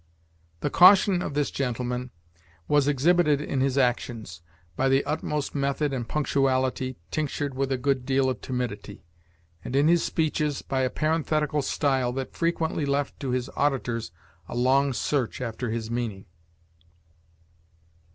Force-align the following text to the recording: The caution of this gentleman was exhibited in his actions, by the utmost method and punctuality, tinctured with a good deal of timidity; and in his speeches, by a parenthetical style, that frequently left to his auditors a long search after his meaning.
The 0.61 0.71
caution 0.71 1.21
of 1.21 1.35
this 1.35 1.51
gentleman 1.51 2.09
was 2.67 2.87
exhibited 2.87 3.39
in 3.39 3.61
his 3.61 3.77
actions, 3.77 4.41
by 4.75 4.89
the 4.89 5.05
utmost 5.05 5.53
method 5.53 5.93
and 5.93 6.09
punctuality, 6.09 6.97
tinctured 7.11 7.53
with 7.53 7.71
a 7.71 7.77
good 7.77 8.03
deal 8.03 8.27
of 8.27 8.41
timidity; 8.41 9.03
and 9.63 9.75
in 9.75 9.87
his 9.87 10.01
speeches, 10.03 10.63
by 10.63 10.81
a 10.81 10.89
parenthetical 10.89 11.61
style, 11.61 12.11
that 12.13 12.33
frequently 12.35 12.83
left 12.87 13.19
to 13.19 13.29
his 13.29 13.47
auditors 13.55 14.09
a 14.49 14.55
long 14.55 14.91
search 14.91 15.39
after 15.39 15.69
his 15.69 15.91
meaning. 15.91 16.25